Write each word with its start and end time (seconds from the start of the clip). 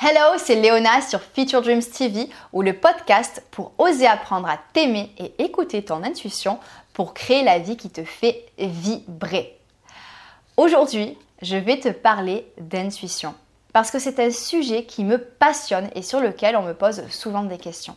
Hello, 0.00 0.38
c'est 0.38 0.54
Léona 0.54 1.00
sur 1.00 1.20
Future 1.20 1.60
Dreams 1.60 1.82
TV 1.82 2.28
ou 2.52 2.62
le 2.62 2.72
podcast 2.72 3.42
pour 3.50 3.72
oser 3.78 4.06
apprendre 4.06 4.46
à 4.46 4.56
t'aimer 4.72 5.10
et 5.18 5.42
écouter 5.42 5.84
ton 5.84 6.04
intuition 6.04 6.60
pour 6.92 7.14
créer 7.14 7.42
la 7.42 7.58
vie 7.58 7.76
qui 7.76 7.90
te 7.90 8.04
fait 8.04 8.46
vibrer. 8.58 9.58
Aujourd'hui, 10.56 11.18
je 11.42 11.56
vais 11.56 11.80
te 11.80 11.88
parler 11.88 12.46
d'intuition 12.60 13.34
parce 13.72 13.90
que 13.90 13.98
c'est 13.98 14.20
un 14.20 14.30
sujet 14.30 14.84
qui 14.84 15.02
me 15.02 15.18
passionne 15.18 15.90
et 15.96 16.02
sur 16.02 16.20
lequel 16.20 16.56
on 16.56 16.62
me 16.62 16.74
pose 16.74 17.02
souvent 17.08 17.42
des 17.42 17.58
questions. 17.58 17.96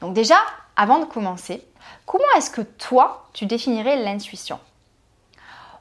Donc 0.00 0.14
déjà, 0.14 0.36
avant 0.76 0.98
de 0.98 1.04
commencer, 1.04 1.66
comment 2.04 2.24
est-ce 2.36 2.50
que 2.50 2.62
toi, 2.62 3.26
tu 3.32 3.46
définirais 3.46 4.02
l'intuition? 4.02 4.58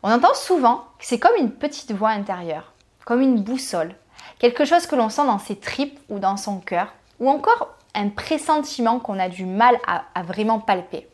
On 0.04 0.12
entend 0.12 0.34
souvent 0.34 0.86
que 1.00 1.06
c'est 1.06 1.20
comme 1.20 1.36
une 1.38 1.52
petite 1.52 1.92
voix 1.92 2.10
intérieure, 2.10 2.74
comme 3.06 3.22
une 3.22 3.42
boussole, 3.42 3.96
quelque 4.40 4.66
chose 4.66 4.86
que 4.86 4.96
l'on 4.96 5.10
sent 5.10 5.26
dans 5.26 5.40
ses 5.40 5.56
tripes 5.56 6.00
ou 6.10 6.20
dans 6.20 6.38
son 6.38 6.60
cœur, 6.60 6.94
ou 7.20 7.30
encore 7.30 7.76
un 7.94 8.10
pressentiment 8.10 9.00
qu'on 9.00 9.20
a 9.20 9.30
du 9.30 9.46
mal 9.46 9.78
à, 9.88 10.22
vraiment 10.24 10.60
palper. 10.60 11.08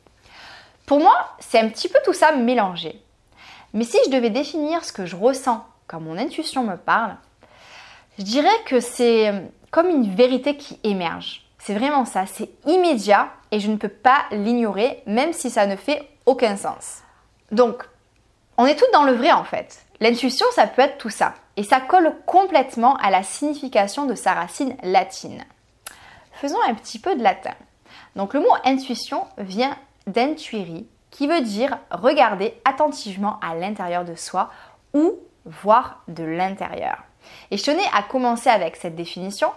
Pour 0.85 0.99
moi, 0.99 1.15
c'est 1.39 1.59
un 1.59 1.69
petit 1.69 1.87
peu 1.87 1.99
tout 2.03 2.13
ça 2.13 2.33
mélangé. 2.33 3.01
Mais 3.73 3.85
si 3.85 3.97
je 4.05 4.09
devais 4.11 4.29
définir 4.29 4.83
ce 4.83 4.91
que 4.91 5.05
je 5.05 5.15
ressens 5.15 5.65
quand 5.87 6.01
mon 6.01 6.17
intuition 6.17 6.63
me 6.63 6.75
parle, 6.75 7.15
je 8.17 8.23
dirais 8.23 8.49
que 8.65 8.79
c'est 8.79 9.49
comme 9.69 9.89
une 9.89 10.13
vérité 10.13 10.57
qui 10.57 10.79
émerge. 10.83 11.47
C'est 11.63 11.75
vraiment 11.75 12.05
ça, 12.05 12.25
c'est 12.25 12.49
immédiat 12.65 13.29
et 13.51 13.59
je 13.59 13.69
ne 13.69 13.75
peux 13.75 13.87
pas 13.87 14.23
l'ignorer 14.31 15.03
même 15.05 15.31
si 15.31 15.51
ça 15.51 15.67
ne 15.67 15.75
fait 15.75 16.09
aucun 16.25 16.57
sens. 16.57 17.01
Donc, 17.51 17.83
on 18.57 18.65
est 18.65 18.75
toutes 18.75 18.91
dans 18.93 19.03
le 19.03 19.13
vrai 19.13 19.31
en 19.31 19.43
fait. 19.43 19.85
L'intuition, 19.99 20.47
ça 20.55 20.65
peut 20.65 20.81
être 20.81 20.97
tout 20.97 21.11
ça. 21.11 21.35
Et 21.57 21.63
ça 21.63 21.79
colle 21.79 22.15
complètement 22.25 22.95
à 22.97 23.11
la 23.11 23.21
signification 23.21 24.07
de 24.07 24.15
sa 24.15 24.33
racine 24.33 24.75
latine. 24.81 25.43
Faisons 26.31 26.57
un 26.67 26.73
petit 26.73 26.97
peu 26.97 27.15
de 27.15 27.21
latin. 27.21 27.53
Donc 28.15 28.33
le 28.33 28.39
mot 28.39 28.55
intuition 28.65 29.27
vient 29.37 29.77
d'intuiri, 30.07 30.87
qui 31.11 31.27
veut 31.27 31.41
dire 31.41 31.77
regarder 31.91 32.59
attentivement 32.65 33.39
à 33.41 33.53
l'intérieur 33.53 34.03
de 34.03 34.15
soi 34.15 34.49
ou 34.95 35.13
voir 35.45 36.01
de 36.07 36.23
l'intérieur. 36.23 37.03
Et 37.51 37.57
je 37.57 37.63
tenais 37.63 37.87
à 37.93 38.01
commencer 38.01 38.49
avec 38.49 38.77
cette 38.77 38.95
définition 38.95 39.51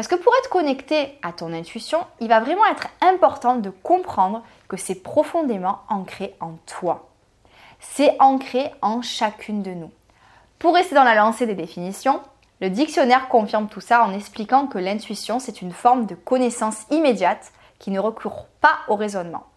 parce 0.00 0.08
que 0.08 0.14
pour 0.14 0.32
être 0.38 0.48
connecté 0.48 1.18
à 1.20 1.30
ton 1.30 1.52
intuition, 1.52 2.06
il 2.20 2.28
va 2.28 2.40
vraiment 2.40 2.64
être 2.64 2.88
important 3.02 3.56
de 3.56 3.68
comprendre 3.68 4.42
que 4.66 4.78
c'est 4.78 4.94
profondément 4.94 5.80
ancré 5.90 6.34
en 6.40 6.52
toi. 6.64 7.10
C'est 7.80 8.16
ancré 8.18 8.72
en 8.80 9.02
chacune 9.02 9.60
de 9.62 9.72
nous. 9.72 9.90
Pour 10.58 10.74
rester 10.74 10.94
dans 10.94 11.04
la 11.04 11.14
lancée 11.14 11.44
des 11.44 11.54
définitions, 11.54 12.22
le 12.62 12.70
dictionnaire 12.70 13.28
confirme 13.28 13.68
tout 13.68 13.82
ça 13.82 14.02
en 14.02 14.14
expliquant 14.14 14.68
que 14.68 14.78
l'intuition, 14.78 15.38
c'est 15.38 15.60
une 15.60 15.72
forme 15.72 16.06
de 16.06 16.14
connaissance 16.14 16.86
immédiate 16.90 17.52
qui 17.78 17.90
ne 17.90 18.00
recourt 18.00 18.46
pas 18.62 18.78
au 18.88 18.96
raisonnement. 18.96 19.48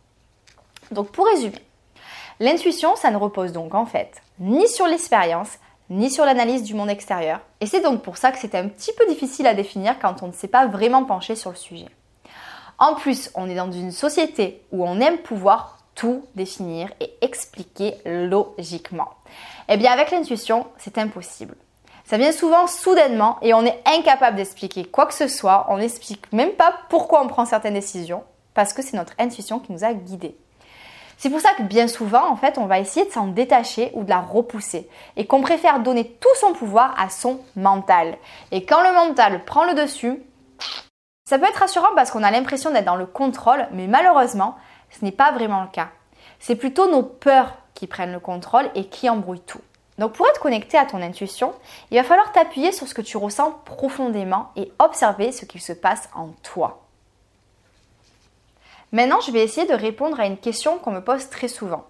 Donc 0.92 1.08
pour 1.12 1.26
résumer, 1.26 1.64
l'intuition, 2.42 2.98
ça 2.98 3.12
ne 3.12 3.18
repose 3.18 3.54
donc 3.54 3.74
en 3.74 3.86
fait 3.86 4.22
ni 4.42 4.68
sur 4.68 4.88
l'expérience, 4.88 5.58
ni 5.94 6.10
sur 6.10 6.26
l'analyse 6.26 6.64
du 6.64 6.74
monde 6.74 6.90
extérieur. 6.90 7.40
Et 7.62 7.68
c'est 7.68 7.82
donc 7.82 8.02
pour 8.02 8.18
ça 8.18 8.32
que 8.32 8.40
c'est 8.40 8.56
un 8.56 8.68
petit 8.68 8.92
peu 8.94 9.06
difficile 9.08 9.48
à 9.48 9.54
définir 9.54 10.00
quand 10.00 10.24
on 10.24 10.28
ne 10.28 10.34
s'est 10.34 10.48
pas 10.48 10.66
vraiment 10.66 11.06
penché 11.06 11.36
sur 11.36 11.52
le 11.52 11.56
sujet. 11.56 11.90
En 12.80 12.96
plus, 12.96 13.32
on 13.36 13.50
est 13.50 13.56
dans 13.56 13.72
une 13.72 13.92
société 13.92 14.64
où 14.72 14.86
on 14.86 15.00
aime 15.00 15.20
pouvoir 15.20 15.78
tout 15.94 16.26
définir 16.36 16.90
et 17.00 17.14
expliquer 17.22 17.96
logiquement. 18.06 19.10
Eh 19.70 19.78
bien, 19.78 19.92
avec 19.92 20.10
l'intuition, 20.10 20.66
c'est 20.78 20.98
impossible. 20.98 21.56
Ça 22.06 22.18
vient 22.18 22.32
souvent 22.32 22.66
soudainement 22.68 23.38
et 23.42 23.54
on 23.54 23.64
est 23.64 23.82
incapable 23.86 24.38
d'expliquer 24.38 24.86
quoi 24.86 25.06
que 25.06 25.14
ce 25.14 25.28
soit. 25.28 25.68
On 25.70 25.78
n'explique 25.78 26.34
même 26.34 26.54
pas 26.54 26.74
pourquoi 26.90 27.24
on 27.24 27.28
prend 27.28 27.46
certaines 27.46 27.76
décisions 27.76 28.24
parce 28.56 28.74
que 28.74 28.82
c'est 28.82 28.98
notre 28.98 29.14
intuition 29.20 29.60
qui 29.60 29.72
nous 29.72 29.84
a 29.84 29.94
guidés. 29.94 30.36
C'est 31.18 31.30
pour 31.30 31.40
ça 31.40 31.50
que 31.58 31.64
bien 31.64 31.88
souvent, 31.88 32.28
en 32.30 32.36
fait, 32.36 32.58
on 32.58 32.66
va 32.66 32.80
essayer 32.80 33.06
de 33.06 33.12
s'en 33.12 33.28
détacher 33.28 33.92
ou 33.94 34.04
de 34.04 34.10
la 34.10 34.20
repousser 34.20 34.90
et 35.16 35.26
qu'on 35.26 35.42
préfère 35.42 35.80
donner 35.80 36.18
tout 36.20 36.36
son 36.40 36.54
pouvoir 36.54 36.96
à 37.00 37.10
son 37.10 37.40
mental. 37.56 38.18
Et 38.52 38.66
quand 38.66 38.82
le 38.82 38.94
mental 38.94 39.44
prend 39.46 39.66
le 39.66 39.74
dessus, 39.74 40.22
ça 41.26 41.40
peut 41.40 41.46
être 41.46 41.60
rassurant 41.60 41.96
parce 41.96 42.12
qu'on 42.12 42.24
a 42.24 42.32
l'impression 42.32 42.72
d'être 42.72 42.86
dans 42.86 42.96
le 42.96 43.06
contrôle, 43.06 43.68
mais 43.72 43.88
malheureusement, 43.88 44.56
ce 44.90 45.06
n'est 45.06 45.12
pas 45.12 45.32
vraiment 45.32 45.62
le 45.62 45.70
cas. 45.70 45.90
C'est 46.40 46.56
plutôt 46.56 46.90
nos 46.90 47.04
peurs 47.04 47.54
qui 47.74 47.88
prennent 47.88 48.12
le 48.12 48.20
contrôle 48.20 48.70
et 48.76 48.86
qui 48.88 49.10
embrouillent 49.10 49.40
tout. 49.40 49.62
Donc 49.98 50.14
pour 50.14 50.28
être 50.28 50.42
connecté 50.42 50.78
à 50.78 50.86
ton 50.86 51.02
intuition, 51.02 51.54
il 51.92 51.98
va 51.98 52.04
falloir 52.04 52.32
t'appuyer 52.32 52.72
sur 52.72 52.88
ce 52.88 52.94
que 52.94 53.02
tu 53.02 53.18
ressens 53.18 53.52
profondément 53.66 54.52
et 54.56 54.72
observer 54.80 55.32
ce 55.32 55.46
qu'il 55.46 55.62
se 55.62 55.74
passe 55.74 56.10
en 56.16 56.30
toi. 56.42 56.83
Maintenant, 58.94 59.20
je 59.22 59.32
vais 59.32 59.44
essayer 59.44 59.66
de 59.66 59.74
répondre 59.74 60.20
à 60.20 60.28
une 60.28 60.38
question 60.38 60.78
qu'on 60.78 60.92
me 60.92 61.04
pose 61.04 61.28
très 61.30 61.48
souvent. 61.48 61.84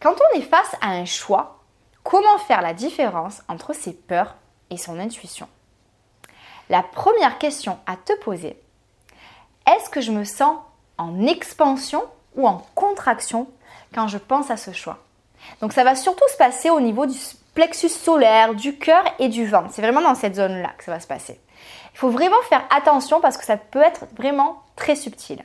Quand 0.00 0.14
on 0.14 0.38
est 0.38 0.42
face 0.42 0.76
à 0.80 0.90
un 0.90 1.04
choix, 1.04 1.58
comment 2.04 2.38
faire 2.38 2.62
la 2.62 2.74
différence 2.74 3.42
entre 3.48 3.74
ses 3.74 3.92
peurs 3.92 4.36
et 4.70 4.76
son 4.76 5.00
intuition? 5.00 5.48
La 6.70 6.84
première 6.84 7.38
question 7.38 7.76
à 7.86 7.96
te 7.96 8.12
poser, 8.20 8.56
est-ce 9.66 9.90
que 9.90 10.00
je 10.00 10.12
me 10.12 10.22
sens 10.22 10.58
en 10.96 11.26
expansion 11.26 12.04
ou 12.36 12.46
en 12.46 12.64
contraction 12.76 13.48
quand 13.92 14.06
je 14.06 14.18
pense 14.18 14.48
à 14.52 14.56
ce 14.56 14.70
choix? 14.70 14.98
Donc 15.60 15.72
ça 15.72 15.82
va 15.82 15.96
surtout 15.96 16.28
se 16.30 16.36
passer 16.36 16.70
au 16.70 16.80
niveau 16.80 17.04
du 17.04 17.18
plexus 17.52 17.88
solaire, 17.88 18.54
du 18.54 18.78
cœur 18.78 19.02
et 19.18 19.28
du 19.28 19.44
ventre. 19.44 19.70
C'est 19.72 19.82
vraiment 19.82 20.00
dans 20.00 20.14
cette 20.14 20.36
zone-là 20.36 20.70
que 20.78 20.84
ça 20.84 20.92
va 20.92 21.00
se 21.00 21.08
passer. 21.08 21.40
Il 21.94 21.98
faut 21.98 22.10
vraiment 22.10 22.40
faire 22.48 22.64
attention 22.70 23.20
parce 23.20 23.36
que 23.36 23.44
ça 23.44 23.56
peut 23.56 23.82
être 23.82 24.06
vraiment 24.16 24.62
très 24.76 24.94
subtil. 24.94 25.44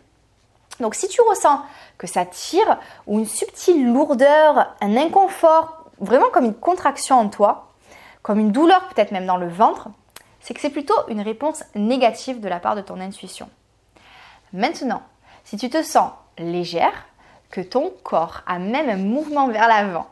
Donc 0.80 0.96
si 0.96 1.08
tu 1.08 1.22
ressens 1.22 1.62
que 1.98 2.08
ça 2.08 2.26
tire 2.26 2.78
ou 3.08 3.20
une 3.20 3.26
subtile 3.26 3.92
lourdeur, 3.92 4.76
un 4.82 4.96
inconfort, 4.96 5.86
vraiment 6.00 6.30
comme 6.30 6.46
une 6.46 6.54
contraction 6.54 7.20
en 7.20 7.30
toi, 7.30 7.74
comme 8.22 8.40
une 8.40 8.52
douleur 8.52 8.88
peut-être 8.90 9.12
même 9.12 9.26
dans 9.26 9.38
le 9.38 9.48
ventre, 9.48 9.88
c'est 10.40 10.54
que 10.54 10.62
c'est 10.62 10.70
plutôt 10.70 10.96
une 11.08 11.22
réponse 11.22 11.64
négative 11.76 12.40
de 12.40 12.48
la 12.48 12.60
part 12.60 12.76
de 12.76 12.82
ton 12.82 13.00
intuition. 13.00 13.50
Maintenant, 14.54 15.02
si 15.44 15.58
tu 15.58 15.70
te 15.70 15.82
sens 15.82 16.12
légère, 16.38 17.08
que 17.50 17.62
ton 17.62 17.94
corps 18.04 18.42
a 18.46 18.60
même 18.60 18.90
un 18.90 18.98
mouvement 18.98 19.48
vers 19.48 19.68
l'avant 19.68 20.08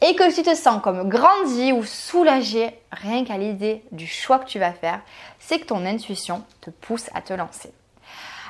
et 0.00 0.16
que 0.16 0.34
tu 0.34 0.42
te 0.42 0.54
sens 0.54 0.82
comme 0.82 1.08
grandi 1.08 1.72
ou 1.72 1.84
soulagé 1.84 2.76
rien 2.90 3.24
qu'à 3.24 3.38
l'idée 3.38 3.84
du 3.92 4.06
choix 4.06 4.40
que 4.40 4.46
tu 4.46 4.58
vas 4.58 4.72
faire, 4.72 5.00
c'est 5.38 5.60
que 5.60 5.66
ton 5.66 5.86
intuition 5.86 6.44
te 6.60 6.70
pousse 6.70 7.08
à 7.14 7.22
te 7.22 7.32
lancer. 7.32 7.72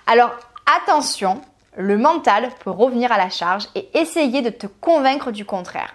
Alors 0.07 0.31
attention, 0.67 1.43
le 1.77 1.97
mental 1.99 2.51
peut 2.61 2.71
revenir 2.71 3.13
à 3.13 3.19
la 3.19 3.31
charge 3.31 3.69
et 3.75 3.89
essayer 3.97 4.43
de 4.43 4.51
te 4.51 4.67
convaincre 4.67 5.31
du 5.31 5.45
contraire. 5.45 5.95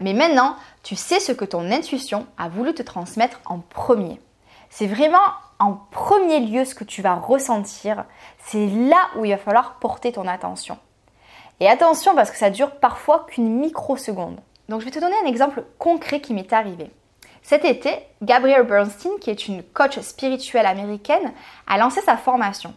Mais 0.00 0.12
maintenant, 0.12 0.56
tu 0.82 0.94
sais 0.94 1.18
ce 1.18 1.32
que 1.32 1.44
ton 1.44 1.70
intuition 1.70 2.26
a 2.38 2.48
voulu 2.48 2.72
te 2.72 2.82
transmettre 2.82 3.40
en 3.46 3.58
premier. 3.58 4.20
C'est 4.70 4.86
vraiment 4.86 5.18
en 5.58 5.74
premier 5.90 6.40
lieu 6.40 6.64
ce 6.64 6.74
que 6.74 6.84
tu 6.84 7.02
vas 7.02 7.14
ressentir. 7.14 8.04
C'est 8.38 8.66
là 8.66 9.08
où 9.16 9.24
il 9.24 9.32
va 9.32 9.38
falloir 9.38 9.74
porter 9.74 10.12
ton 10.12 10.28
attention. 10.28 10.78
Et 11.60 11.68
attention 11.68 12.14
parce 12.14 12.30
que 12.30 12.36
ça 12.36 12.50
dure 12.50 12.72
parfois 12.72 13.26
qu'une 13.28 13.58
microseconde. 13.58 14.40
Donc 14.68 14.80
je 14.80 14.84
vais 14.84 14.90
te 14.90 14.98
donner 14.98 15.16
un 15.24 15.28
exemple 15.28 15.64
concret 15.78 16.20
qui 16.20 16.34
m'est 16.34 16.52
arrivé. 16.52 16.90
Cet 17.42 17.64
été, 17.64 17.90
Gabrielle 18.22 18.66
Bernstein, 18.66 19.12
qui 19.20 19.30
est 19.30 19.48
une 19.48 19.62
coach 19.62 19.98
spirituelle 20.00 20.66
américaine, 20.66 21.32
a 21.66 21.76
lancé 21.76 22.00
sa 22.00 22.16
formation. 22.16 22.74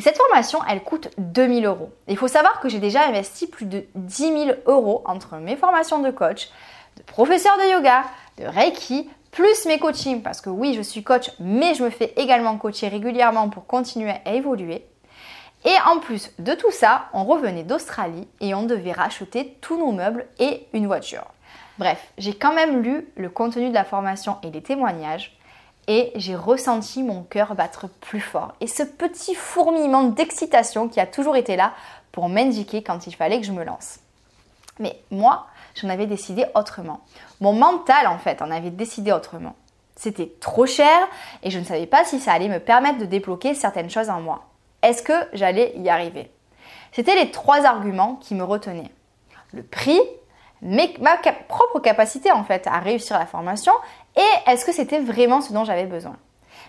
Et 0.00 0.02
cette 0.02 0.16
formation, 0.16 0.60
elle 0.66 0.82
coûte 0.82 1.10
2000 1.18 1.66
euros. 1.66 1.90
Il 2.08 2.16
faut 2.16 2.26
savoir 2.26 2.60
que 2.60 2.70
j'ai 2.70 2.78
déjà 2.78 3.02
investi 3.02 3.46
plus 3.46 3.66
de 3.66 3.84
10 3.96 4.22
000 4.46 4.50
euros 4.64 5.02
entre 5.04 5.36
mes 5.36 5.56
formations 5.56 5.98
de 5.98 6.10
coach, 6.10 6.48
de 6.96 7.02
professeur 7.02 7.54
de 7.58 7.70
yoga, 7.70 8.04
de 8.38 8.46
Reiki, 8.46 9.10
plus 9.30 9.66
mes 9.66 9.78
coachings, 9.78 10.22
parce 10.22 10.40
que 10.40 10.48
oui, 10.48 10.72
je 10.72 10.80
suis 10.80 11.02
coach, 11.02 11.30
mais 11.38 11.74
je 11.74 11.84
me 11.84 11.90
fais 11.90 12.14
également 12.16 12.56
coacher 12.56 12.88
régulièrement 12.88 13.50
pour 13.50 13.66
continuer 13.66 14.14
à 14.24 14.32
évoluer. 14.32 14.86
Et 15.66 15.74
en 15.86 15.98
plus 15.98 16.30
de 16.38 16.54
tout 16.54 16.72
ça, 16.72 17.08
on 17.12 17.24
revenait 17.24 17.64
d'Australie 17.64 18.26
et 18.40 18.54
on 18.54 18.62
devait 18.62 18.92
racheter 18.92 19.58
tous 19.60 19.76
nos 19.76 19.92
meubles 19.92 20.24
et 20.38 20.66
une 20.72 20.86
voiture. 20.86 21.26
Bref, 21.76 22.10
j'ai 22.16 22.32
quand 22.32 22.54
même 22.54 22.80
lu 22.80 23.06
le 23.16 23.28
contenu 23.28 23.68
de 23.68 23.74
la 23.74 23.84
formation 23.84 24.38
et 24.44 24.50
les 24.50 24.62
témoignages 24.62 25.36
et 25.88 26.12
j'ai 26.14 26.36
ressenti 26.36 27.02
mon 27.02 27.22
cœur 27.22 27.54
battre 27.54 27.88
plus 28.00 28.20
fort. 28.20 28.54
Et 28.60 28.66
ce 28.66 28.82
petit 28.82 29.34
fourmillement 29.34 30.04
d'excitation 30.04 30.88
qui 30.88 31.00
a 31.00 31.06
toujours 31.06 31.36
été 31.36 31.56
là 31.56 31.72
pour 32.12 32.28
m'indiquer 32.28 32.82
quand 32.82 33.06
il 33.06 33.14
fallait 33.14 33.40
que 33.40 33.46
je 33.46 33.52
me 33.52 33.64
lance. 33.64 33.98
Mais 34.78 35.00
moi, 35.10 35.46
j'en 35.74 35.88
avais 35.88 36.06
décidé 36.06 36.46
autrement. 36.54 37.00
Mon 37.40 37.52
mental, 37.52 38.06
en 38.06 38.18
fait, 38.18 38.42
en 38.42 38.50
avait 38.50 38.70
décidé 38.70 39.12
autrement. 39.12 39.54
C'était 39.96 40.32
trop 40.40 40.66
cher 40.66 41.08
et 41.42 41.50
je 41.50 41.58
ne 41.58 41.64
savais 41.64 41.86
pas 41.86 42.04
si 42.04 42.20
ça 42.20 42.32
allait 42.32 42.48
me 42.48 42.60
permettre 42.60 42.98
de 42.98 43.04
débloquer 43.04 43.54
certaines 43.54 43.90
choses 43.90 44.08
en 44.08 44.20
moi. 44.20 44.44
Est-ce 44.82 45.02
que 45.02 45.12
j'allais 45.34 45.74
y 45.76 45.90
arriver? 45.90 46.30
C'était 46.92 47.14
les 47.14 47.30
trois 47.30 47.66
arguments 47.66 48.16
qui 48.16 48.34
me 48.34 48.42
retenaient. 48.42 48.90
Le 49.52 49.62
prix, 49.62 50.00
ma 50.62 51.16
propre 51.48 51.80
capacité 51.80 52.30
en 52.32 52.44
fait 52.44 52.66
à 52.66 52.78
réussir 52.78 53.18
la 53.18 53.26
formation 53.26 53.72
et 54.16 54.50
est-ce 54.50 54.64
que 54.64 54.72
c'était 54.72 55.00
vraiment 55.00 55.40
ce 55.40 55.52
dont 55.52 55.64
j'avais 55.64 55.86
besoin? 55.86 56.16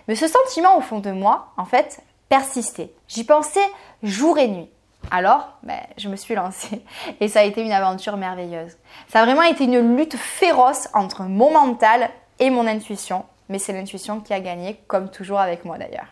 Mais 0.07 0.15
ce 0.15 0.27
sentiment 0.27 0.77
au 0.77 0.81
fond 0.81 0.99
de 0.99 1.11
moi, 1.11 1.47
en 1.57 1.65
fait, 1.65 2.01
persistait. 2.29 2.91
J'y 3.07 3.23
pensais 3.23 3.59
jour 4.03 4.37
et 4.37 4.47
nuit. 4.47 4.69
Alors, 5.09 5.49
ben, 5.63 5.79
je 5.97 6.09
me 6.09 6.15
suis 6.15 6.35
lancée 6.35 6.83
et 7.19 7.27
ça 7.27 7.39
a 7.39 7.43
été 7.43 7.61
une 7.61 7.71
aventure 7.71 8.17
merveilleuse. 8.17 8.77
Ça 9.07 9.21
a 9.21 9.25
vraiment 9.25 9.41
été 9.41 9.65
une 9.65 9.97
lutte 9.97 10.15
féroce 10.15 10.87
entre 10.93 11.23
mon 11.23 11.51
mental 11.51 12.09
et 12.39 12.49
mon 12.49 12.67
intuition, 12.67 13.25
mais 13.49 13.59
c'est 13.59 13.73
l'intuition 13.73 14.19
qui 14.19 14.33
a 14.33 14.39
gagné, 14.39 14.79
comme 14.87 15.09
toujours 15.09 15.39
avec 15.39 15.65
moi 15.65 15.77
d'ailleurs. 15.77 16.07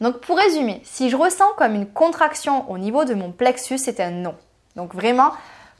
Donc 0.00 0.20
pour 0.20 0.36
résumer, 0.36 0.80
si 0.84 1.10
je 1.10 1.16
ressens 1.16 1.52
comme 1.56 1.74
une 1.74 1.86
contraction 1.86 2.70
au 2.70 2.78
niveau 2.78 3.04
de 3.04 3.14
mon 3.14 3.32
plexus, 3.32 3.78
c'est 3.78 4.00
un 4.00 4.10
non. 4.10 4.34
Donc 4.74 4.94
vraiment, 4.94 5.32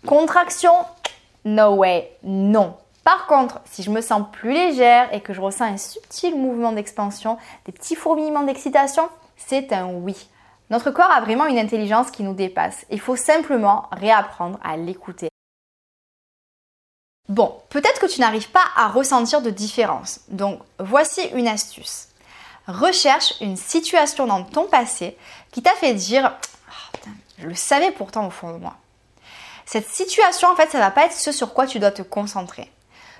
contraction, 0.06 0.72
no 1.46 1.76
way, 1.76 2.10
non. 2.22 2.76
Par 3.04 3.26
contre, 3.26 3.60
si 3.64 3.82
je 3.82 3.90
me 3.90 4.00
sens 4.00 4.24
plus 4.32 4.52
légère 4.52 5.14
et 5.14 5.20
que 5.20 5.32
je 5.32 5.40
ressens 5.40 5.64
un 5.64 5.76
subtil 5.76 6.36
mouvement 6.36 6.72
d'expansion, 6.72 7.38
des 7.64 7.72
petits 7.72 7.94
fourmillements 7.94 8.42
d'excitation, 8.42 9.08
c'est 9.36 9.72
un 9.72 9.86
oui. 9.86 10.28
Notre 10.70 10.90
corps 10.90 11.10
a 11.10 11.20
vraiment 11.20 11.46
une 11.46 11.58
intelligence 11.58 12.10
qui 12.10 12.24
nous 12.24 12.34
dépasse. 12.34 12.84
Il 12.90 13.00
faut 13.00 13.14
simplement 13.14 13.88
réapprendre 13.92 14.58
à 14.64 14.76
l'écouter. 14.76 15.28
Bon, 17.28 17.54
peut-être 17.70 18.00
que 18.00 18.06
tu 18.12 18.20
n'arrives 18.20 18.50
pas 18.50 18.64
à 18.76 18.88
ressentir 18.88 19.40
de 19.40 19.50
différence. 19.50 20.20
Donc, 20.28 20.60
voici 20.80 21.22
une 21.34 21.48
astuce. 21.48 22.08
Recherche 22.66 23.34
une 23.40 23.56
situation 23.56 24.26
dans 24.26 24.42
ton 24.42 24.66
passé 24.66 25.16
qui 25.52 25.62
t'a 25.62 25.74
fait 25.74 25.94
dire 25.94 26.36
oh, 26.68 26.98
je 27.38 27.46
le 27.46 27.54
savais 27.54 27.92
pourtant 27.92 28.26
au 28.26 28.30
fond 28.30 28.52
de 28.52 28.58
moi. 28.58 28.74
Cette 29.66 29.88
situation, 29.88 30.48
en 30.48 30.54
fait, 30.54 30.70
ça 30.70 30.78
va 30.78 30.92
pas 30.92 31.06
être 31.06 31.12
ce 31.12 31.32
sur 31.32 31.52
quoi 31.52 31.66
tu 31.66 31.80
dois 31.80 31.90
te 31.90 32.02
concentrer. 32.02 32.70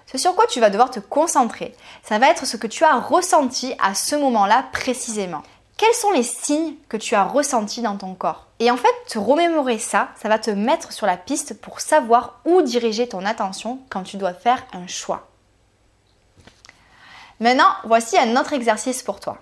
Ce 0.07 0.17
sur 0.17 0.37
quoi 0.37 0.47
tu 0.47 0.61
vas 0.61 0.71
devoir 0.71 0.91
te 0.91 1.01
concentrer, 1.01 1.75
ça 2.05 2.19
va 2.21 2.31
être 2.31 2.47
ce 2.47 2.57
que 2.57 2.69
tu 2.69 2.85
as 2.85 2.95
ressenti 2.95 3.75
à 3.83 3.95
ce 3.95 4.15
moment-là 4.15 4.65
précisément. 4.73 5.43
Quels 5.77 5.93
sont 5.95 6.13
les 6.13 6.23
signes 6.23 6.75
que 6.89 6.97
tu 6.97 7.17
as 7.17 7.25
ressentis 7.25 7.83
dans 7.83 7.97
ton 7.97 8.15
corps? 8.15 8.47
Et 8.61 8.71
en 8.71 8.77
fait, 8.77 8.95
te 9.09 9.19
remémorer 9.19 9.79
ça, 9.79 10.09
ça 10.23 10.29
va 10.29 10.39
te 10.39 10.51
mettre 10.51 10.93
sur 10.93 11.07
la 11.07 11.17
piste 11.17 11.61
pour 11.61 11.81
savoir 11.81 12.41
où 12.45 12.63
diriger 12.63 13.09
ton 13.09 13.27
attention 13.27 13.81
quand 13.91 14.05
tu 14.05 14.17
dois 14.17 14.33
faire 14.33 14.65
un 14.73 14.87
choix. 14.87 15.29
Maintenant, 17.41 17.69
voici 17.85 18.17
un 18.17 18.37
autre 18.37 18.53
exercice 18.53 19.03
pour 19.03 19.19
toi. 19.19 19.39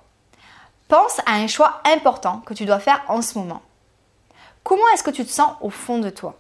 Pense 0.89 1.21
à 1.27 1.35
un 1.35 1.47
choix 1.47 1.83
important 1.85 2.39
que 2.47 2.55
tu 2.55 2.65
dois 2.65 2.81
faire 2.81 3.03
en 3.09 3.23
ce 3.23 3.39
moment. 3.39 3.63
Comment 4.65 4.89
est-ce 4.95 5.05
que 5.05 5.11
tu 5.11 5.25
te 5.25 5.31
sens 5.31 5.53
au 5.61 5.71
fond 5.71 5.99
de 5.99 6.11
toi? 6.11 6.37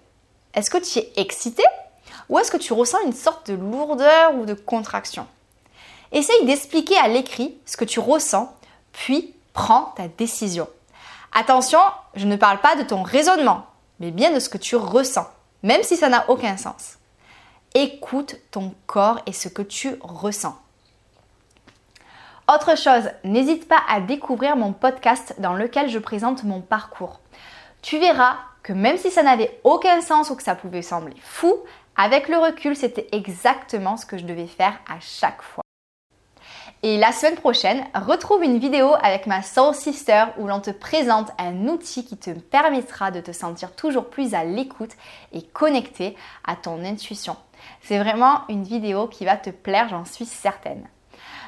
Est-ce 0.55 0.71
que 0.71 0.79
tu 0.79 0.99
es 0.99 1.13
excité 1.17 1.65
ou 2.29 2.39
est-ce 2.39 2.51
que 2.51 2.57
tu 2.57 2.73
ressens 2.73 2.99
une 3.05 3.13
sorte 3.13 3.51
de 3.51 3.57
lourdeur 3.57 4.35
ou 4.35 4.47
de 4.47 4.55
contraction? 4.55 5.27
Essaye 6.13 6.47
d'expliquer 6.47 6.97
à 6.99 7.09
l'écrit 7.09 7.59
ce 7.67 7.77
que 7.77 7.85
tu 7.85 8.01
ressens, 8.01 8.55
puis 8.93 9.35
prends 9.53 9.93
ta 9.97 10.09
décision. 10.09 10.69
Attention, 11.33 11.81
je 12.15 12.27
ne 12.27 12.37
parle 12.37 12.61
pas 12.61 12.77
de 12.77 12.85
ton 12.85 13.03
raisonnement, 13.03 13.67
mais 13.99 14.13
bien 14.13 14.33
de 14.33 14.39
ce 14.39 14.49
que 14.49 14.59
tu 14.59 14.77
ressens, 14.77 15.27
même 15.63 15.83
si 15.83 15.97
ça 15.97 16.09
n'a 16.09 16.31
aucun 16.31 16.57
sens. 16.57 16.99
Écoute 17.75 18.37
ton 18.53 18.73
corps 18.87 19.21
et 19.27 19.33
ce 19.33 19.49
que 19.49 19.63
tu 19.63 19.97
ressens. 20.01 20.57
Autre 22.47 22.77
chose, 22.77 23.11
n'hésite 23.25 23.67
pas 23.67 23.81
à 23.89 24.01
découvrir 24.01 24.55
mon 24.55 24.73
podcast 24.73 25.35
dans 25.39 25.55
lequel 25.55 25.89
je 25.89 25.99
présente 25.99 26.45
mon 26.45 26.61
parcours. 26.61 27.19
Tu 27.83 27.99
verras 27.99 28.37
que 28.65 28.73
même 28.73 28.97
si 28.97 29.13
ça 29.13 29.23
n'avait 29.23 29.61
aucun 29.63 30.01
sens 30.01 30.31
ou 30.31 30.35
que 30.35 30.43
ça 30.43 30.57
pouvait 30.57 30.83
sembler 30.83 31.15
fou, 31.21 31.55
avec 31.97 32.29
le 32.29 32.39
recul, 32.39 32.75
c'était 32.75 33.07
exactement 33.13 33.97
ce 33.97 34.07
que 34.07 34.19
je 34.19 34.25
devais 34.25 34.49
faire 34.49 34.81
à 34.89 34.99
chaque 34.99 35.43
fois. 35.43 35.63
Et 36.83 36.99
la 36.99 37.13
semaine 37.13 37.37
prochaine, 37.37 37.85
retrouve 37.95 38.43
une 38.43 38.59
vidéo 38.59 38.93
avec 39.01 39.27
ma 39.27 39.43
Soul 39.43 39.75
Sister 39.75 40.25
où 40.39 40.47
l'on 40.47 40.61
te 40.61 40.71
présente 40.71 41.31
un 41.39 41.69
outil 41.69 42.05
qui 42.05 42.17
te 42.17 42.31
permettra 42.31 43.11
de 43.11 43.21
te 43.21 43.33
sentir 43.33 43.75
toujours 43.75 44.11
plus 44.11 44.35
à 44.35 44.45
l'écoute 44.45 44.93
et 45.33 45.43
connecté 45.43 46.17
à 46.47 46.57
ton 46.57 46.85
intuition. 46.85 47.37
C'est 47.81 47.99
vraiment 47.99 48.43
une 48.49 48.65
vidéo 48.65 49.07
qui 49.07 49.25
va 49.25 49.37
te 49.37 49.51
plaire, 49.51 49.89
j'en 49.89 50.05
suis 50.05 50.27
certaine. 50.27 50.87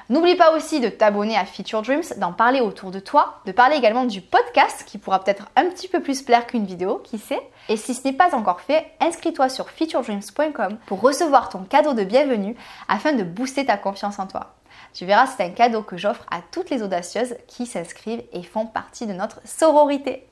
N'oublie 0.08 0.36
pas 0.36 0.54
aussi 0.54 0.78
de 0.78 0.88
t'abonner 0.88 1.36
à 1.36 1.44
Feature 1.44 1.82
Dreams, 1.82 2.04
d'en 2.18 2.32
parler 2.32 2.60
autour 2.60 2.92
de 2.92 3.00
toi, 3.00 3.40
de 3.44 3.50
parler 3.50 3.74
également 3.74 4.04
du 4.04 4.20
podcast 4.20 4.84
qui 4.86 4.98
pourra 4.98 5.24
peut-être 5.24 5.48
un 5.56 5.64
petit 5.64 5.88
peu 5.88 6.00
plus 6.00 6.22
plaire 6.22 6.46
qu'une 6.46 6.64
vidéo, 6.64 7.00
qui 7.02 7.18
sait. 7.18 7.42
Et 7.68 7.76
si 7.76 7.92
ce 7.92 8.04
n'est 8.04 8.12
pas 8.12 8.36
encore 8.36 8.60
fait, 8.60 8.92
inscris-toi 9.00 9.48
sur 9.48 9.68
featuredreams.com 9.68 10.78
pour 10.86 11.00
recevoir 11.00 11.48
ton 11.48 11.64
cadeau 11.64 11.92
de 11.92 12.04
bienvenue 12.04 12.54
afin 12.86 13.14
de 13.14 13.24
booster 13.24 13.66
ta 13.66 13.76
confiance 13.76 14.20
en 14.20 14.28
toi. 14.28 14.54
Tu 14.94 15.06
verras, 15.06 15.26
c'est 15.26 15.42
un 15.42 15.50
cadeau 15.50 15.82
que 15.82 15.96
j'offre 15.96 16.24
à 16.30 16.38
toutes 16.52 16.70
les 16.70 16.82
audacieuses 16.82 17.34
qui 17.48 17.66
s'inscrivent 17.66 18.22
et 18.32 18.44
font 18.44 18.66
partie 18.66 19.06
de 19.06 19.12
notre 19.12 19.40
sororité. 19.44 20.28